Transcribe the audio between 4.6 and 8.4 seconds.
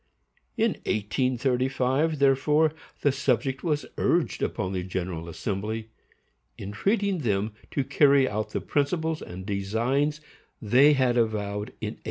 the General Assembly, entreating them to carry